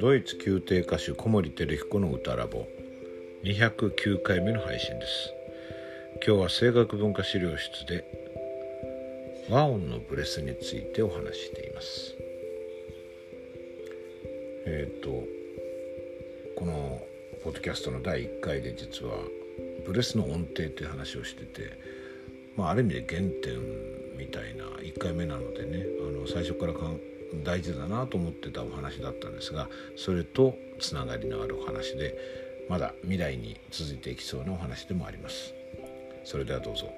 [0.00, 2.68] ドイツ宮廷歌手小森照彦の歌ラボ。
[3.42, 5.34] 209回目の配信です。
[6.24, 8.04] 今日は声楽文化資料室で
[9.50, 12.14] 和音のブレスについてお話しています。
[14.66, 15.24] えっ、ー、と
[16.56, 17.02] この
[17.42, 19.16] ポッドキャストの第1回で実は
[19.84, 21.76] ブレスの音程という話をしてて、
[22.56, 23.58] まあ、ある意味で原点
[24.16, 27.00] みたいな1回目なのでねあの最初からかん
[27.44, 32.16] 大事だなと思ってたお話だったんですがそれとつながりのあるお話で
[32.68, 35.54] まだ未来に続いていきそうなお話でもあります。
[36.24, 36.92] それではどうぞ。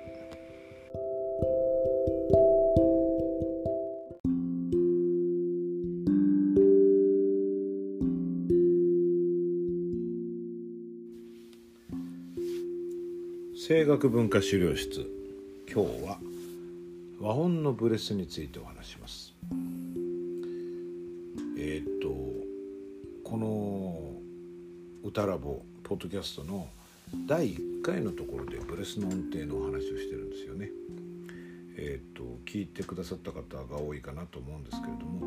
[13.68, 15.06] 声楽文化資料室。
[15.72, 16.18] 今日は
[17.20, 19.29] 和音のブレスについてお話します。
[25.20, 26.66] 歌ラボポッドキャストの
[27.26, 30.70] 第1回のところでブレスの音程のお話をしてるんですよね。
[31.76, 35.26] えー、っと聞いてくださった方が多いかなと思うんですけれども、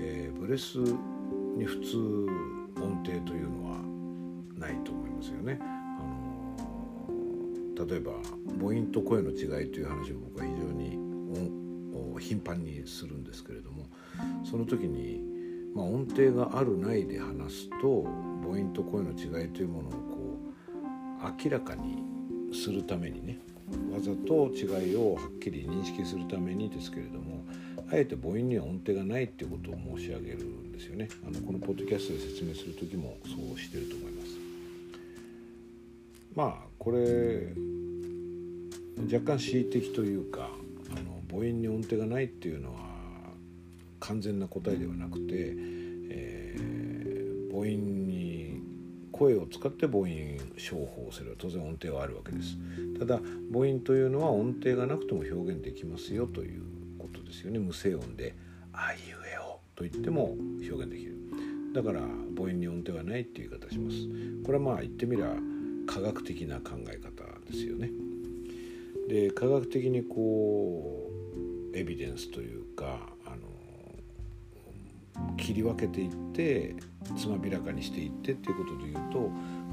[0.00, 1.98] えー、ブレスに普通
[2.82, 3.76] 音程というのは
[4.56, 5.58] ないと思いますよね。
[5.60, 5.64] あ
[7.76, 8.12] の例えば
[8.58, 10.98] 母音と声の違いという話を僕は非常に
[12.18, 13.84] 頻繁にするんですけれども
[14.42, 15.34] その時に
[15.74, 18.06] まあ、音程があるないで話すと
[18.54, 19.98] 母音と声の違いというものをこ
[21.24, 22.04] う明らかに
[22.54, 23.38] するためにね
[23.92, 27.44] わざと違いをはっきり認識するためにですけれども
[27.90, 31.08] あえて母音には音程がないっていうことを申し上げるんですよね。
[31.26, 34.28] あのこのポッドキャストで説明する時もそうしてると思います。
[36.34, 37.52] まあこれ
[39.12, 40.48] 若干恣意的というか
[40.90, 42.80] あの母音に音程がないっていうのは
[44.00, 45.54] 完全な答えではなくて、
[46.10, 46.43] えー、
[47.54, 48.60] 母音に
[49.12, 50.08] 声を使って母音
[50.56, 52.58] 商法をすれば当然音程はあるわけです。
[52.98, 53.20] ただ
[53.52, 56.62] 母音というのは音程がなくても表現できますよという
[56.98, 57.60] ことですよね。
[57.60, 58.34] 無声音で
[58.74, 58.98] 「あいう
[59.32, 60.36] えお」と言っても
[60.68, 61.14] 表現できる。
[61.72, 62.00] だから
[62.36, 64.42] 母音に音程はないっていう言い方します。
[64.42, 65.36] これはまあ言ってみれば
[65.86, 67.92] 科学的な考え方ですよね。
[69.08, 71.08] で科学的にこ
[71.72, 73.36] うエビデンスというかあの
[75.36, 76.74] 切り分けていって
[77.16, 79.30] つまびらかにしていってっていうことで言うと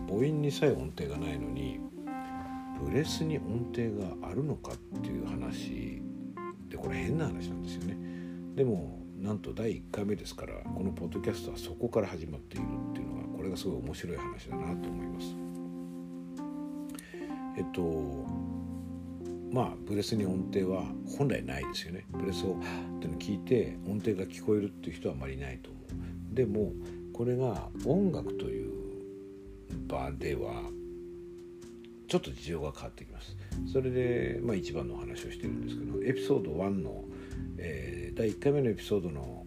[0.08, 1.80] 母音にさえ音程がないのに
[2.84, 6.02] ブレスに音程があるのかっていう話
[6.68, 7.98] でこれ変な話なんですよね。
[8.56, 15.36] でもなんと第1回目ですからこのポッドキャストはそこから始まっているっていうのがこれがすごい面白い話だなと思います。
[17.58, 18.26] えっと
[19.52, 20.84] まあブレスに音程は
[21.18, 22.56] 本来ないですよねブレスを
[22.98, 26.72] っての聞いて音程が聞こえるっていう人はあまりいないと思うでも
[27.14, 28.72] これが音楽という
[29.88, 30.64] 場では
[32.08, 33.38] ちょっと事情が変わってきます
[33.72, 37.06] それで、まあ、一番の話をしてるんですけどエピソード1の、
[37.58, 39.46] えー、第1回目のエピソードの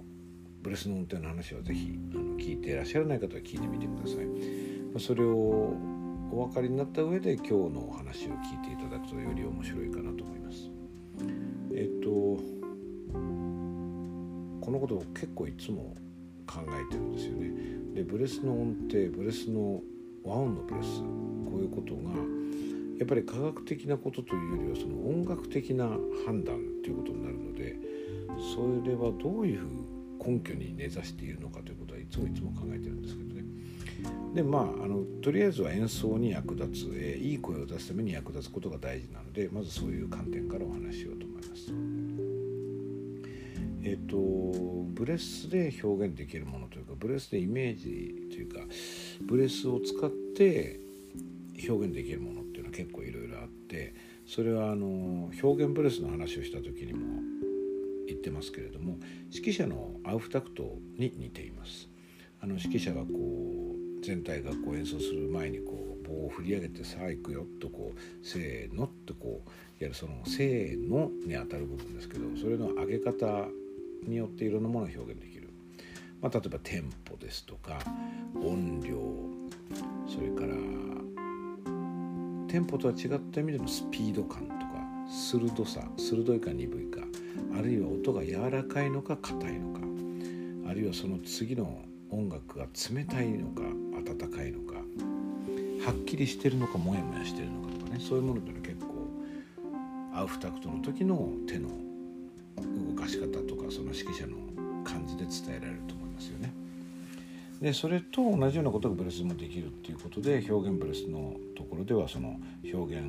[0.62, 5.76] ブレスの音程の話は是非あの聞いていらっしゃらない方は聞いてみてくださいそれを
[6.32, 10.70] お分かりになった上で今日のお話を聞いていただくとより面白いかなと思います。
[11.72, 12.08] えっと
[14.60, 15.94] このことを結構いつも
[16.54, 17.50] 考えてるんですよね。
[17.94, 19.80] でブレスの音程ブレスの
[20.24, 22.14] 和音のブレスこういうことが
[22.98, 25.88] やっぱり科学的なことというよりはその音楽的な
[26.26, 27.76] 判断ということになるので
[28.54, 29.60] それはどういう
[30.24, 33.44] 根拠に根ざしているのかということはいつもいつも考えてるんですけどね。
[34.34, 42.03] でまああのとりあえずは演奏に役立つ、えー、いい声を出すために役立つことが大事なのでまずそういう観点からお話ししようと思います。
[43.84, 48.60] えっ、とブレスで表現できるものというかブレスでイメージというか
[49.22, 50.80] ブレスを使って
[51.68, 53.94] 表現できるものっていうのは結構いろいろあって
[54.26, 57.20] それはあの表現ブレスの話をした時にも
[58.08, 58.96] 言ってますけれども
[59.30, 61.88] 指揮者のアウフタクトに似ています。
[62.40, 73.48] あの指揮者がこう全体がこう演奏する前にこう棒を振り上げて「さあ行くよ」とこう「せーの」ってこうやるその「せーの」にあたる部分ですけどそれの上げ方
[74.08, 75.50] によっていろんなものを表現できる、
[76.20, 77.78] まあ、例えばテンポですとか
[78.34, 78.96] 音量
[80.06, 80.54] それから
[82.48, 87.00] テンポとは違った意味でのスピード感とか鋭さ鋭いか鈍いか
[87.58, 89.80] あるいは音が柔らかいのか硬いのか
[90.70, 93.62] あるいはその次の音楽が冷たいのか
[94.12, 94.74] 温かいのか
[95.84, 98.94] はっきりしてるのかモヤモヤしてるのかとかねそういうものっていうのは結構
[100.14, 101.68] アウフタクトの時の手の
[102.66, 104.36] 動かし方とかその指揮者の
[104.84, 106.52] 感じで伝えられると思いますよね。
[107.60, 113.04] でそれと同じようなことがブレスもできるっていうことで表現ブレスのところではその表現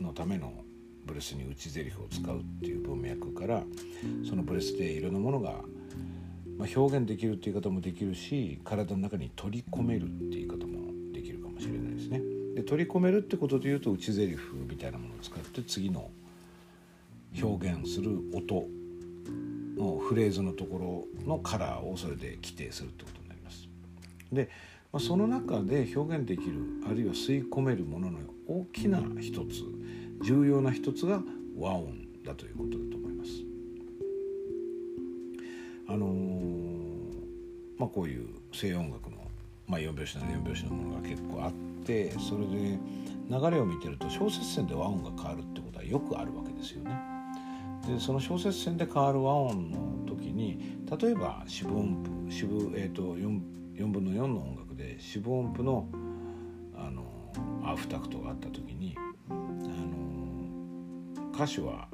[0.00, 0.52] のための
[1.06, 3.62] ブレスに内ゼリフを使うっていう文脈から
[4.28, 5.62] そのブレスでいろんなものが、
[6.58, 12.20] まあ、表現できるっていう言い方もできるし体の中に取り込めるっていう言い方もできるかもしれないですね。
[12.54, 16.10] で取り込めるってことでいうと内ゼリフみたいなものを使って次の
[17.40, 18.66] 表現する音
[19.76, 23.68] のフレーズのところのカラーをそれで規定するってことになります。
[24.32, 24.48] で、
[24.92, 28.18] まあ、その中で表現できるあるいは吸い込めるものの
[28.48, 29.64] 大きな一つ
[30.22, 31.22] 重要な一つが
[31.56, 31.94] 和音
[32.24, 33.30] だということだと思います。
[35.88, 37.20] あのー、
[37.78, 39.16] まあ、こういう西洋音楽の、
[39.66, 41.52] まあ、4拍子なら4拍子のものが結構あっ
[41.84, 42.78] てそれで
[43.28, 47.09] 流れを見てると小節線で和音が変わるってことはよくあるわけですよね。
[47.90, 53.40] でその小節線で変わる和音の時に例えば四分音符四分、えーと、4,
[53.74, 55.88] 4分の4の音楽で四分音符の
[56.76, 57.04] あの
[57.64, 58.96] アフタクトがあった時に
[59.28, 59.40] あの
[61.32, 61.88] 歌手は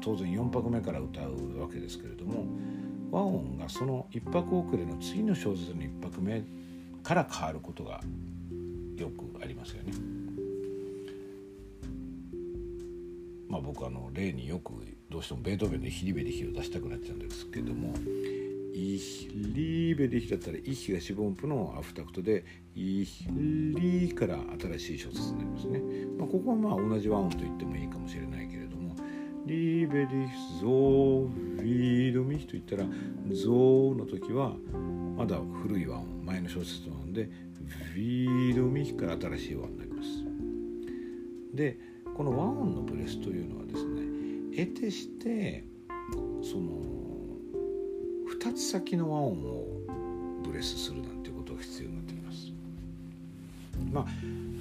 [0.00, 2.46] 当然4拍目から歌うわけですけれども
[3.10, 6.44] 和音がその1拍遅れの次の小節の1拍目
[7.02, 8.00] から変わることが
[8.96, 9.92] よくありますよね。
[13.48, 14.72] まあ、僕あの例によく
[15.14, 17.94] どうしてもベートーベンの「ヒリベリヒ」を出したくなっちゃうんですけども
[18.74, 22.44] 「イヒリベリヒ」だったら「イヒ」が四分音符のアフタクトで
[22.74, 24.40] 「イヒリ」から
[24.76, 25.80] 新しい小説になりますね。
[26.18, 28.96] まあ、ここはまあ同じ和音と言ってもいいかもしれないけれども
[29.46, 31.28] 「リベリヒゾー
[31.58, 32.84] ヴィードミヒ」と言ったら
[33.30, 34.56] 「ゾー」の時は
[35.16, 37.30] まだ古い和音前の小説の音で
[37.94, 40.08] 「ヴィードミヒ」から新しい和音になります。
[41.54, 41.78] で
[42.16, 44.03] この和音のブレスというのはですね
[44.56, 45.64] 得てして
[46.42, 46.84] その
[48.40, 49.66] 2つ先の和音を
[50.44, 52.52] ブレスするなんていうことが必要になってきます。
[53.92, 54.06] まあ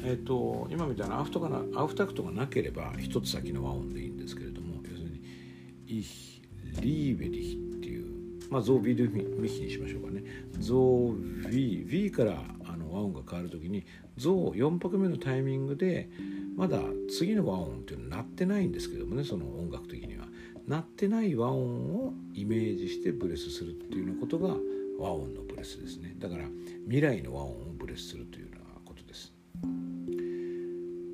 [0.06, 5.22] えーと、今みたいなアフトがなアフタクトがなければ一つ先の和音でいいんですけれども要するに
[5.88, 6.42] 「イヒ
[6.82, 8.06] リーベリヒ」っていう
[8.50, 10.24] まあゾービードミヒにしましょうかね
[10.60, 13.86] ゾービービーからあの和音が変わる時に
[14.18, 16.10] ゾー4拍目のタイミングで
[16.56, 16.80] まだ
[17.10, 20.28] 次の和音っていうのは鳴ってないんですけどもねその音楽的には。
[20.68, 24.56] 鳴ってない和音をイメージしてブレスするっていうようなことが
[24.98, 26.16] 和音のブレスですね。
[26.18, 26.46] だから
[26.86, 29.34] 未来の和音をブレスするというようなことです。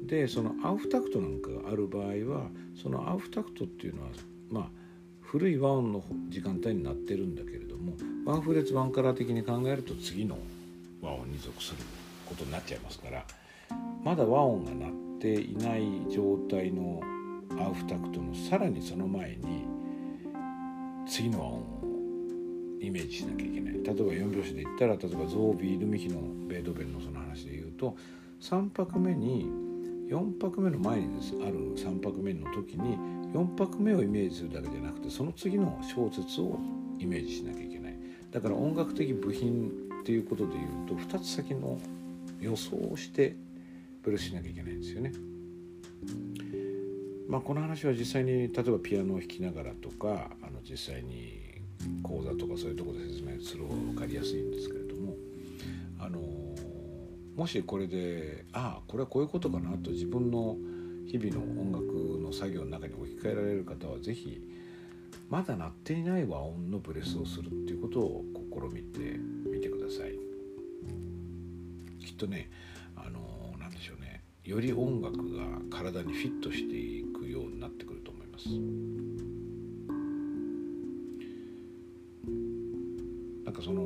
[0.06, 2.50] でそのアウフタクトなんかがある場合は
[2.81, 4.09] そのアウフタクトっていうのは
[4.50, 4.69] まあ
[5.21, 7.94] 古い和音の時間帯になってるんだけれども
[8.25, 10.38] ワンフレーズワンカラー的に考えると次の
[11.01, 11.77] 和音に属する
[12.25, 13.24] ことになっちゃいますから
[14.03, 17.01] まだ和音が鳴ってていない状態の
[17.60, 19.66] アウフタクトのさらにその前に
[21.07, 23.74] 次の和音をイメージしなきゃいけない。
[23.74, 27.95] 例えば4拍子で言ったら例えばゾービー・ルミヒのベートーベンのその話で言うと
[28.42, 29.45] 3拍目に
[30.10, 32.98] 4拍目の前にですある3拍目の時に
[33.33, 36.60] 4拍目をイメージするだけじゃなくてその次の小節を
[37.00, 37.95] イメージしなきゃいけない。
[38.31, 41.80] だから音楽的部品っていうことで言うと2つ先の
[42.39, 43.36] 予想をして
[44.04, 45.12] プレスしなきゃいけないんですよね。
[47.28, 51.39] まあ、この話は実際に例えばピアノを弾きながらとかあの実際に
[52.01, 55.15] 講座とかそういうとこで説明する方が分かりやすいんですけれども
[56.00, 56.20] あの
[57.36, 60.58] もしこれでああこれはこういうことかなと自分の
[61.06, 64.41] 日々の音楽の作業の中に置き換えられる方は是非
[65.29, 69.00] まだ鳴っていない和音のブレスをするっていうことを試みて
[69.50, 70.13] みてください。
[72.03, 72.50] きっとね
[74.50, 78.50] より音楽が体にフィットしていくようになってくると思います
[83.46, 83.86] なんかその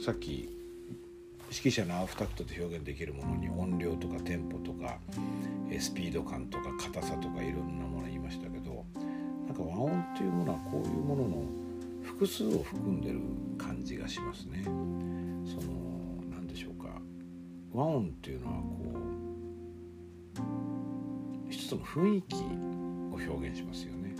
[0.00, 0.48] さっき
[1.50, 4.98] 指揮者のアフタクトで表現できるものに音量とかテンポとか
[5.80, 8.84] スピード感とか硬さとかいろんなもの言いましたけど
[9.48, 11.44] なんか和音っていうものはこういうものの
[12.04, 13.20] 複数を含んでる
[13.58, 14.62] 感じがしますね。
[14.64, 15.81] その
[17.72, 18.62] 和音っていうのはこ
[21.48, 22.38] う一つの雰囲気を
[23.34, 24.14] 表現しますよね。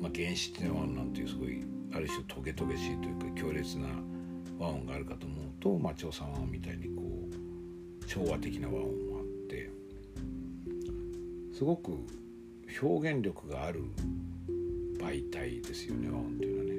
[0.00, 3.88] まあ、原始的な和音なんていうすごいある種トゲトゲしいというか強烈な
[4.58, 7.02] 和音があるかと思うと、まあ、長さ和音みたいにこ
[8.02, 9.70] う調和的な和音もあって
[11.52, 11.96] すごく
[12.80, 13.82] 表現力がある
[15.00, 16.77] 媒体ですよね和音っていうのはね。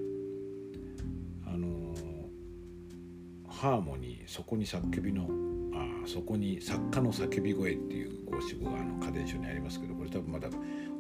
[3.59, 5.27] ハーモニーそこに叫びの
[5.73, 10.47] あそこに作家の叫び声っていう五七五があの家電書にありますけどこれ多分まだ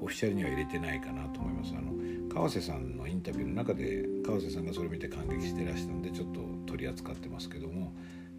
[0.01, 1.93] オフィシャルには入れてないかなと思いますあの
[2.27, 7.93] 川瀬さんのインタビューの中で川瀬さんがそれを見て感激してらしたんでちょっと取り扱ってますけども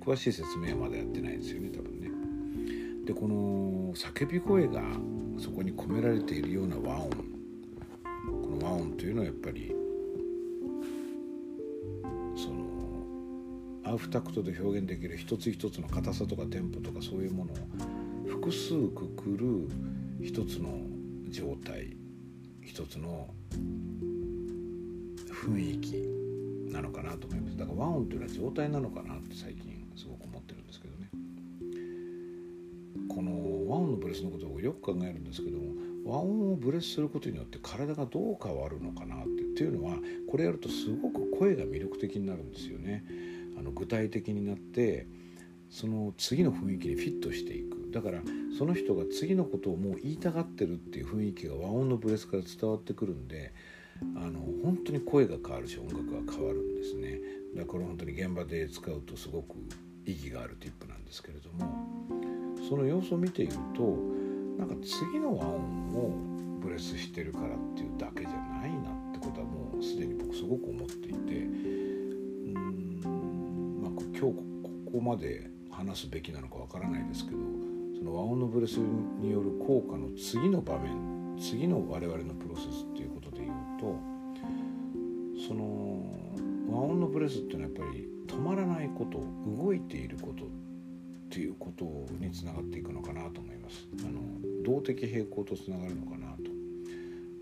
[0.04, 2.10] 詳しい説明はまだやってないんですよね多分ね。
[3.06, 4.82] でこの叫び声が
[5.38, 9.74] そこに込められているような和音この和音というのはやっぱり
[13.90, 17.56] アフタクトで表現できる一つ一つの硬さとかテンポとかそういうものを
[18.28, 19.68] 複数くくる
[20.25, 20.78] 一つの
[21.28, 21.97] 状態
[22.62, 23.28] 一つの
[25.44, 27.56] 雰囲気なのかなと思います。
[27.56, 31.09] だから和音というのは状態なのかなって最近すごく思ってるんですけどね。
[33.09, 35.64] この和音のブレスのことをよく考えるんですけども
[36.04, 39.97] 和音をブレスすることによって体がどう変わるのかなってっていうのは
[40.30, 43.04] これやるとすごく声が魅力的になるんですよね。
[43.60, 45.06] あの具体的になって
[45.70, 47.90] その次の雰囲気にフィットしていく。
[47.92, 48.20] だから
[48.56, 53.52] その人が次のことをもう言いたがってるっていう雰囲気が和音のブレスから伝わってくるんで
[54.16, 57.20] あの本当に声が変わるし音楽が変わるんですね。
[57.54, 59.56] だからこれ本当に現場で使うとすごく
[60.06, 61.86] 意義があるティップなんですけれども
[62.68, 63.82] その様子を見ていると
[64.58, 65.60] なんか次の和音
[65.94, 66.14] を
[66.60, 71.69] ブレスしてるからっていうだけじゃないなってことはもうすでに僕すごく思っていて
[74.20, 74.44] 今日こ
[74.92, 77.38] こまで話すべきなのかわからないですけど
[77.96, 83.98] その和音のブレスによる効果の次の場面次の我々のプロセスっていうことで言うと
[85.48, 86.04] その
[86.68, 89.22] 和音のブレスっていうのはやっぱり止まらないこと
[89.62, 90.48] 動いていることっ
[91.30, 91.84] ていうこと
[92.18, 93.88] につながっていくのかなと思います。
[94.04, 94.20] あの
[94.64, 96.42] 動的平衡とつながるのかなと。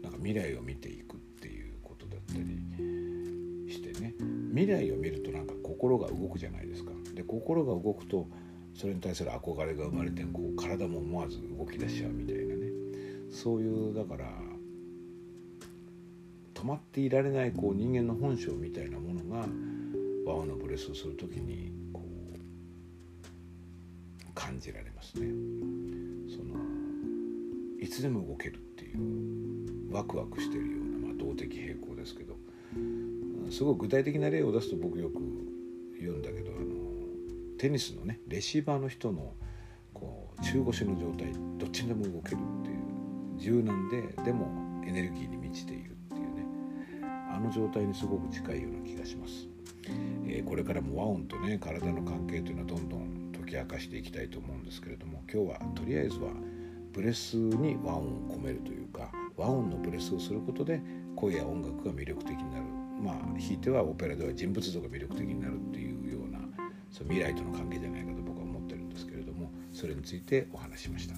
[0.02, 4.14] なんか未来を見ていくっていうことだったりしてね。
[4.50, 5.48] 未来を見るとなんか
[5.78, 8.26] 心が動くじゃないですかで心が動くと
[8.75, 12.66] それに対する憧れが生まれてこう体も思わず動き出しちゃうみたいなね
[13.30, 14.28] そういうだから
[16.54, 19.47] 止まっていられないこう人間の本性みたいなものが
[20.26, 22.02] 和音のブレスをする時にこ
[24.28, 25.28] う感じられますね。
[26.28, 26.56] その
[27.80, 32.37] いつでも動けるっていうワクワクしてるような、まあ、動的平衡ですけど
[33.50, 35.20] すごく具体的な例を出すと僕よく
[36.00, 36.59] 言うんだけどあの
[37.59, 39.35] テニスのねレシーバーの人の
[39.93, 42.78] こう中腰の状態どっちにでも動けるっていう
[43.38, 44.47] 柔軟ででも
[44.87, 46.47] エネルギーに満ちているっていうね
[47.31, 49.49] あの状態にすごく近いような気がします、
[50.26, 56.31] えー、これからも和音とね体の関係というのはどんどん解き明かしていきたいと思うんですけれども今日はとりあえずは
[56.93, 60.81] ブレスに和音を込めるというか和音のブレスをすることで
[61.14, 62.64] 声や音楽が魅力的になる。
[63.00, 65.55] まあひいてはオペラでは人物像が魅力的になる。
[66.99, 71.14] その未来との関係じゃないかと僕は思ってるんですけれどもそれについてお話ししました。